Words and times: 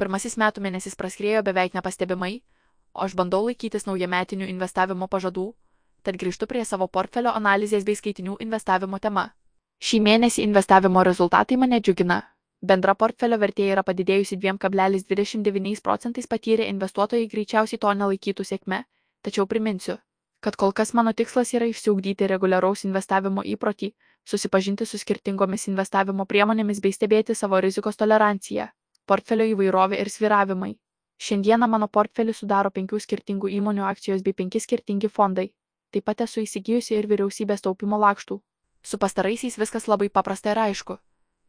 Pirmasis 0.00 0.38
metų 0.40 0.62
mėnesis 0.64 0.96
praskriejo 0.96 1.42
beveik 1.44 1.74
nepastebimai, 1.76 2.38
o 2.96 3.02
aš 3.04 3.12
bandau 3.18 3.42
laikytis 3.44 3.84
naujametinių 3.84 4.46
investavimo 4.48 5.08
pažadų, 5.12 5.50
tad 6.02 6.16
grįžtu 6.22 6.48
prie 6.48 6.64
savo 6.64 6.88
portfelio 6.88 7.34
analizės 7.36 7.84
bei 7.84 7.98
skaitinių 7.98 8.38
investavimo 8.40 8.98
tema. 8.98 9.26
Šį 9.80 10.00
mėnesį 10.06 10.46
investavimo 10.46 11.04
rezultatai 11.04 11.60
mane 11.60 11.82
džiugina. 11.84 12.18
Bendra 12.60 12.94
portfelio 13.02 13.36
vertė 13.44 13.68
yra 13.74 13.84
padidėjusi 13.84 14.40
2,29 14.40 15.84
procentais 15.84 16.26
patyrę 16.32 16.66
investuotojai 16.72 17.28
greičiausiai 17.34 17.80
to 17.84 17.92
nelaikytų 18.00 18.44
sėkme, 18.44 18.82
tačiau 19.24 19.46
priminsiu, 19.52 19.96
kad 20.40 20.56
kol 20.56 20.72
kas 20.72 20.92
mano 20.96 21.12
tikslas 21.12 21.52
yra 21.56 21.68
išsiugdyti 21.68 22.28
reguliaraus 22.28 22.84
investavimo 22.88 23.44
įprotį, 23.54 23.92
susipažinti 24.24 24.88
su 24.88 25.00
skirtingomis 25.00 25.68
investavimo 25.68 26.24
priemonėmis 26.24 26.80
bei 26.84 26.92
stebėti 26.96 27.36
savo 27.36 27.60
rizikos 27.60 27.96
toleranciją, 28.00 28.68
portfelio 29.10 29.46
įvairovę 29.52 29.98
ir 30.00 30.10
sviravimai. 30.14 30.74
Šiandieną 31.20 31.66
mano 31.68 31.88
portfelį 31.96 32.34
sudaro 32.36 32.70
penkių 32.76 33.00
skirtingų 33.04 33.50
įmonių 33.58 33.84
akcijos 33.92 34.22
bei 34.26 34.36
penki 34.40 34.62
skirtingi 34.64 35.10
fondai. 35.18 35.50
Taip 35.92 36.06
pat 36.08 36.22
esu 36.26 36.44
įsigijusi 36.46 36.94
ir 36.96 37.08
vyriausybės 37.10 37.66
taupimo 37.66 37.98
lakštų. 38.04 38.38
Su 38.82 38.98
pastaraisiais 38.98 39.58
viskas 39.60 39.88
labai 39.92 40.08
paprasta 40.08 40.54
ir 40.54 40.60
aišku. 40.64 40.96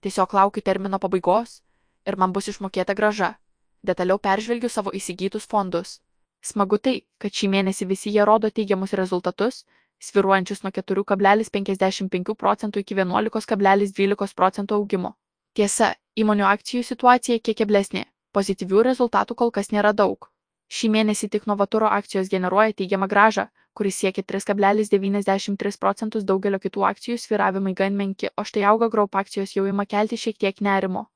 Tiesiog 0.00 0.34
laukiu 0.38 0.62
termino 0.62 0.98
pabaigos 1.02 1.58
ir 2.06 2.16
man 2.16 2.32
bus 2.32 2.48
išmokėta 2.52 2.94
graža. 2.94 3.34
Detaliau 3.82 4.18
peržvelgiu 4.18 4.70
savo 4.72 4.94
įsigytus 5.00 5.46
fondus. 5.50 5.98
Smagu 6.40 6.78
tai, 6.78 7.02
kad 7.18 7.34
šį 7.34 7.50
mėnesį 7.54 7.88
visi 7.92 8.12
jie 8.14 8.24
rodo 8.24 8.50
teigiamus 8.50 8.94
rezultatus, 9.00 9.64
sviruojančius 9.98 10.62
nuo 10.64 10.70
4,55 10.70 12.34
procentų 12.42 12.84
iki 12.84 12.94
11,12 12.94 14.34
procentų 14.38 14.78
augimo. 14.78 15.16
Tiesa, 15.54 15.94
įmonių 16.18 16.44
akcijų 16.48 16.82
situacija 16.86 17.38
kiek 17.40 17.60
keblesnė, 17.62 18.04
pozityvių 18.36 18.82
rezultatų 18.90 19.38
kol 19.42 19.54
kas 19.54 19.72
nėra 19.74 19.92
daug. 19.92 20.28
Šį 20.68 20.90
mėnesį 20.94 21.28
tik 21.32 21.46
Novaturo 21.48 21.88
akcijos 21.88 22.28
generuoja 22.28 22.74
teigiamą 22.80 23.08
gražą, 23.08 23.46
kuris 23.78 23.96
siekia 24.02 24.22
3,93 24.32 25.78
procentus 25.80 26.24
daugelio 26.28 26.58
kitų 26.64 26.84
akcijų 26.90 27.18
sviravimai 27.22 27.72
gan 27.78 27.96
menki, 27.96 28.28
o 28.36 28.44
štai 28.44 28.64
auga 28.70 28.88
graup 28.92 29.16
akcijos 29.16 29.54
jau 29.56 29.64
ima 29.70 29.86
kelti 29.86 30.18
šiek 30.18 30.38
tiek 30.44 30.60
nerimo. 30.68 31.06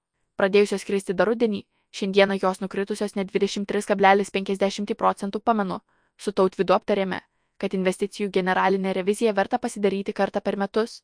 Pradėjusios 0.40 0.86
kristi 0.88 1.16
dar 1.18 1.28
rudenį, 1.28 1.64
šiandieną 1.92 2.38
jos 2.42 2.62
nukritusios 2.64 3.16
net 3.18 3.32
23,50 3.34 4.94
procentų 4.94 5.42
pamenu, 5.44 5.80
su 6.16 6.32
tautvidu 6.32 6.76
aptarėme, 6.78 7.20
kad 7.58 7.74
investicijų 7.74 8.30
generalinę 8.38 8.94
reviziją 8.96 9.34
verta 9.34 9.58
pasidaryti 9.58 10.12
kartą 10.12 10.40
per 10.40 10.56
metus. 10.56 11.02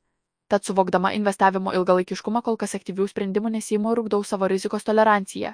Tad 0.49 0.65
suvokdama 0.65 1.13
investavimo 1.13 1.73
ilgalaikiškumą 1.77 2.41
kol 2.45 2.57
kas 2.61 2.75
aktyvių 2.79 3.07
sprendimų 3.11 3.51
nesiimu 3.59 3.91
ir 3.93 3.99
ugdau 4.03 4.23
savo 4.25 4.49
rizikos 4.49 4.87
toleranciją. 4.89 5.51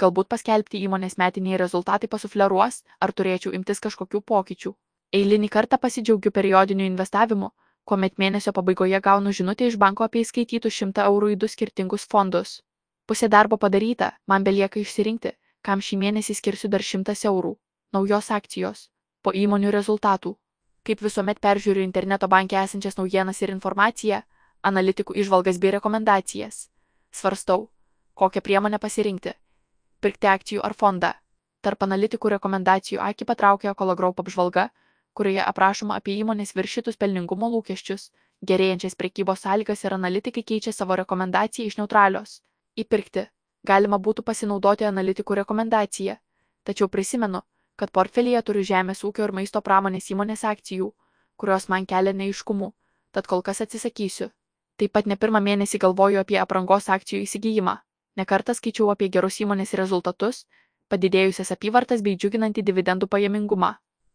Galbūt 0.00 0.28
paskelbti 0.32 0.80
įmonės 0.86 1.18
metiniai 1.20 1.58
rezultatai 1.60 2.08
pasufleruos, 2.08 2.78
ar 3.04 3.12
turėčiau 3.12 3.52
imtis 3.58 3.82
kažkokių 3.86 4.22
pokyčių. 4.32 4.72
Eilinį 5.18 5.50
kartą 5.56 5.78
pasidžiaugiu 5.82 6.32
periodiniu 6.38 6.86
investavimu, 6.88 7.50
kuomet 7.84 8.16
mėnesio 8.22 8.54
pabaigoje 8.56 9.00
gaunu 9.08 9.34
žinutę 9.40 9.68
iš 9.68 9.76
banko 9.82 10.06
apie 10.06 10.22
įskaitytų 10.24 10.72
100 10.78 11.04
eurų 11.10 11.30
į 11.34 11.36
du 11.42 11.48
skirtingus 11.48 12.08
fondus. 12.14 12.54
Pusė 13.08 13.28
darbo 13.34 13.56
padaryta, 13.56 14.10
man 14.26 14.44
belieka 14.48 14.80
išsirinkti, 14.80 15.34
kam 15.60 15.84
šį 15.84 16.00
mėnesį 16.04 16.38
skirsiu 16.40 16.72
dar 16.72 16.86
100 16.92 17.18
eurų. 17.32 17.54
Naujos 17.92 18.30
akcijos. 18.38 18.88
Po 19.22 19.32
įmonių 19.44 19.76
rezultatų. 19.76 20.34
Kaip 20.84 21.04
visuomet 21.04 21.40
peržiūriu 21.44 21.84
interneto 21.84 22.28
banke 22.28 22.56
esančias 22.56 22.96
naujienas 22.96 23.40
ir 23.42 23.52
informaciją, 23.52 24.22
analitikų 24.62 25.14
išvalgas 25.22 25.58
bei 25.58 25.70
rekomendacijas. 25.70 26.68
Svarstau, 27.10 27.68
kokią 28.14 28.40
priemonę 28.40 28.78
pasirinkti. 28.78 29.32
Pirkti 30.00 30.26
akcijų 30.26 30.62
ar 30.62 30.74
fondą. 30.74 31.12
Tarp 31.60 31.82
analitikų 31.82 32.30
rekomendacijų 32.36 33.00
akį 33.02 33.26
patraukia 33.26 33.72
Ekolograup 33.72 34.20
apžvalga, 34.22 34.68
kurioje 35.14 35.42
aprašoma 35.42 35.96
apie 35.98 36.14
įmonės 36.22 36.54
viršytus 36.54 36.96
pelningumo 36.96 37.48
lūkesčius, 37.50 38.10
gerėjančias 38.46 38.94
prekybos 38.94 39.42
sąlygas 39.42 39.84
ir 39.84 39.94
analitikai 39.96 40.44
keičia 40.50 40.72
savo 40.72 40.96
rekomendaciją 41.00 41.66
iš 41.66 41.78
neutralios. 41.80 42.40
Įpirkti. 42.78 43.26
Galima 43.66 43.98
būtų 43.98 44.22
pasinaudoti 44.22 44.86
analitikų 44.86 45.40
rekomendaciją. 45.40 46.14
Tačiau 46.64 46.88
prisimenu, 46.88 47.42
kad 47.76 47.90
portfelyje 47.90 48.42
turiu 48.42 48.62
žemės 48.62 49.02
ūkio 49.04 49.26
ir 49.26 49.34
maisto 49.34 49.62
pramonės 49.62 50.10
įmonės 50.14 50.44
akcijų, 50.46 50.92
kurios 51.36 51.68
man 51.72 51.86
kelia 51.86 52.14
neiškumų, 52.14 52.72
tad 53.10 53.26
kol 53.26 53.42
kas 53.42 53.60
atsisakysiu. 53.66 54.30
Taip 54.78 54.92
pat 54.94 55.08
ne 55.10 55.16
pirmą 55.18 55.40
mėnesį 55.42 55.80
galvoju 55.82 56.20
apie 56.22 56.38
aprangos 56.38 56.88
akcijų 56.94 57.24
įsigijimą. 57.26 57.74
Nekartą 58.18 58.54
skaičiau 58.54 58.92
apie 58.92 59.08
gerus 59.14 59.40
įmonės 59.42 59.74
rezultatus, 59.78 60.44
padidėjusias 60.90 61.50
apyvartas 61.54 62.04
bei 62.06 62.14
džiuginantį 62.16 62.62
dividendų 62.68 63.08
pajamingumą. 63.10 63.72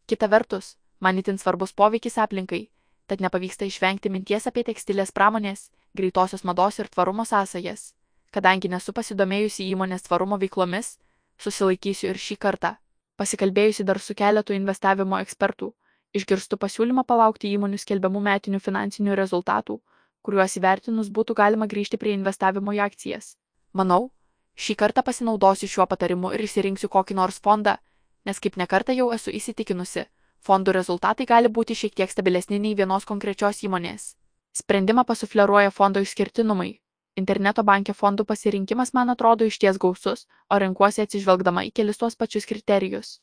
Kita 0.08 0.28
vertus, 0.32 0.76
man 1.00 1.20
itin 1.20 1.38
svarbus 1.40 1.72
poveikis 1.72 2.16
aplinkai, 2.24 2.62
tad 3.06 3.20
nepavyksta 3.20 3.68
išvengti 3.68 4.12
minties 4.12 4.48
apie 4.48 4.64
tekstilės 4.64 5.12
pramonės, 5.12 5.70
greitosios 5.96 6.44
mados 6.48 6.80
ir 6.80 6.88
tvarumo 6.88 7.24
sąsajas. 7.28 7.92
Kadangi 8.34 8.68
nesu 8.72 8.92
pasidomėjusi 8.92 9.68
įmonės 9.70 10.08
tvarumo 10.08 10.40
veiklomis, 10.40 10.96
susilaikysiu 11.38 12.10
ir 12.10 12.20
šį 12.26 12.36
kartą. 12.40 12.74
Pasikalbėjusi 13.20 13.84
dar 13.84 14.00
su 14.02 14.14
keletu 14.18 14.56
investavimo 14.56 15.20
ekspertų, 15.22 15.70
išgirstu 16.18 16.58
pasiūlymą 16.58 17.04
palaukti 17.06 17.52
įmonių 17.54 17.78
skelbiamų 17.78 18.22
metinių 18.28 18.60
finansinių 18.64 19.14
rezultatų, 19.20 19.78
kuriuos 20.24 20.56
įvertinus 20.58 21.12
būtų 21.12 21.36
galima 21.38 21.68
grįžti 21.70 22.00
prie 22.00 22.16
investavimo 22.16 22.72
į 22.72 22.82
akcijas. 22.88 23.36
Manau, 23.72 24.10
šį 24.56 24.74
kartą 24.80 25.04
pasinaudosiu 25.06 25.68
šiuo 25.68 25.86
patarimu 25.86 26.32
ir 26.34 26.44
išsirinksiu 26.48 26.88
kokį 26.88 27.20
nors 27.20 27.40
fondą, 27.44 27.76
nes 28.24 28.40
kaip 28.40 28.56
nekartą 28.56 28.96
jau 28.96 29.12
esu 29.12 29.30
įsitikinusi, 29.30 30.06
Fondų 30.44 30.74
rezultatai 30.76 31.24
gali 31.24 31.48
būti 31.48 31.72
šiek 31.72 31.94
tiek 31.96 32.10
stabilesni 32.12 32.58
nei 32.60 32.74
vienos 32.76 33.06
konkrečios 33.08 33.62
įmonės. 33.64 34.10
Sprendimą 34.52 35.04
pasufleruoja 35.08 35.70
fondo 35.72 36.02
išskirtinumai. 36.04 36.80
Interneto 37.16 37.62
bankė 37.64 37.94
fondų 37.96 38.26
pasirinkimas 38.28 38.92
man 38.92 39.12
atrodo 39.14 39.48
išties 39.48 39.78
gausus, 39.80 40.26
o 40.52 40.58
renkuosi 40.60 41.00
atsižvelgdama 41.06 41.64
į 41.68 41.70
kelis 41.78 42.02
tuos 42.02 42.18
pačius 42.20 42.44
kriterijus. 42.50 43.14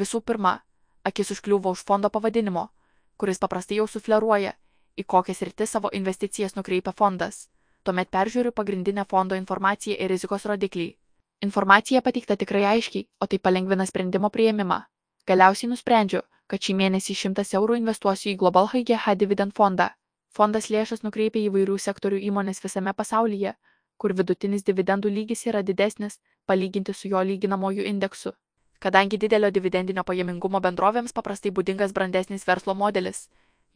Visų 0.00 0.22
pirma, 0.24 0.54
akis 1.04 1.34
užkliūva 1.36 1.74
už 1.76 1.84
fondo 1.84 2.08
pavadinimo, 2.08 2.64
kuris 3.20 3.42
paprastai 3.44 3.82
jau 3.82 3.86
sufleruoja, 3.96 4.54
į 5.00 5.06
kokias 5.14 5.42
rytis 5.46 5.74
savo 5.76 5.90
investicijas 6.00 6.56
nukreipia 6.56 6.92
fondas. 6.96 7.48
Tuomet 7.84 8.10
peržiūriu 8.12 8.52
pagrindinę 8.52 9.04
fondo 9.08 9.38
informaciją 9.40 9.96
ir 9.96 10.12
rizikos 10.12 10.44
rodiklį. 10.50 10.88
Informacija 11.46 12.02
pateikta 12.04 12.36
tikrai 12.36 12.64
aiškiai, 12.74 13.06
o 13.20 13.26
tai 13.26 13.38
palengvina 13.38 13.86
sprendimo 13.88 14.28
prieimimą. 14.30 14.82
Galiausiai 15.26 15.70
nusprendžiu, 15.70 16.20
kad 16.46 16.60
šį 16.66 16.74
mėnesį 16.82 17.16
100 17.22 17.56
eurų 17.56 17.78
investuosiu 17.80 18.32
į 18.34 18.36
Global 18.42 18.68
HGH 18.72 19.14
Dividend 19.22 19.56
fondą. 19.56 19.86
Fondas 20.36 20.68
lėšas 20.74 21.04
nukreipia 21.06 21.40
įvairių 21.46 21.78
sektorių 21.86 22.20
įmonės 22.28 22.60
visame 22.64 22.92
pasaulyje, 23.00 23.54
kur 23.96 24.14
vidutinis 24.18 24.66
dividendų 24.68 25.10
lygis 25.16 25.46
yra 25.46 25.62
didesnis, 25.70 26.20
palyginti 26.46 26.94
su 26.94 27.08
jo 27.08 27.22
lyginamojų 27.30 27.86
indeksu. 27.92 28.32
Kadangi 28.80 29.18
didelio 29.20 29.50
dividendinio 29.52 30.04
pajamingumo 30.08 30.60
bendrovėms 30.66 31.12
paprastai 31.16 31.50
būdingas 31.56 31.92
brandesnis 31.96 32.46
verslo 32.48 32.74
modelis, 32.82 33.26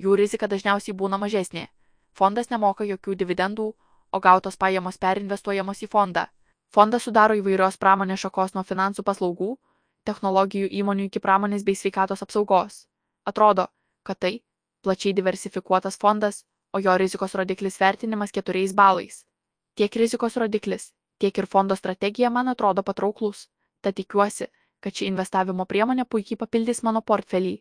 jų 0.03 0.17
rizika 0.17 0.49
dažniausiai 0.49 0.95
būna 0.97 1.19
mažesnė. 1.19 1.69
Fondas 2.15 2.51
nemoka 2.51 2.85
jokių 2.85 3.15
dividendų, 3.21 3.69
o 4.15 4.21
gautos 4.21 4.57
pajamos 4.57 4.99
perinvestuojamos 4.99 5.83
į 5.83 5.91
fondą. 5.91 6.27
Fondą 6.75 6.99
sudaro 6.99 7.35
įvairios 7.39 7.79
pramonės 7.79 8.25
šakos 8.25 8.55
nuo 8.55 8.63
finansų 8.67 9.03
paslaugų, 9.03 9.57
technologijų 10.05 10.69
įmonių 10.81 11.09
iki 11.09 11.21
pramonės 11.21 11.65
bei 11.67 11.75
sveikatos 11.79 12.23
apsaugos. 12.23 12.87
Atrodo, 13.25 13.67
kad 14.03 14.19
tai 14.19 14.35
plačiai 14.83 15.15
diversifikuotas 15.17 15.99
fondas, 15.99 16.45
o 16.73 16.79
jo 16.79 16.97
rizikos 16.99 17.35
rodiklis 17.35 17.79
vertinimas 17.81 18.35
keturiais 18.35 18.75
balais. 18.75 19.25
Tiek 19.75 19.97
rizikos 19.97 20.37
rodiklis, 20.37 20.93
tiek 21.19 21.39
ir 21.39 21.47
fondo 21.47 21.77
strategija 21.77 22.31
man 22.31 22.49
atrodo 22.49 22.83
patrauklus, 22.83 23.49
tad 23.81 23.95
tikiuosi, 23.95 24.51
kad 24.81 24.95
ši 24.95 25.09
investavimo 25.11 25.67
priemonė 25.71 26.05
puikiai 26.05 26.39
papildys 26.39 26.83
mano 26.83 27.01
portfelį. 27.03 27.57